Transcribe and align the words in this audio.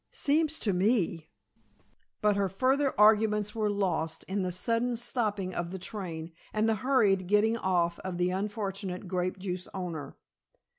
"Seems 0.09 0.57
to 0.61 0.73
me" 0.73 1.29
But 2.23 2.35
her 2.35 2.49
further 2.49 2.99
arguments 2.99 3.53
were 3.53 3.69
lost 3.69 4.23
in 4.23 4.41
the 4.41 4.51
sudden 4.51 4.95
stopping 4.95 5.53
of 5.53 5.69
the 5.69 5.77
train 5.77 6.31
and 6.53 6.67
the 6.67 6.73
hurried 6.81 7.27
getting 7.27 7.55
off 7.55 7.99
of 7.99 8.17
the 8.17 8.31
unfortunate 8.31 9.07
grape 9.07 9.37
juice 9.37 9.67
owner. 9.75 10.15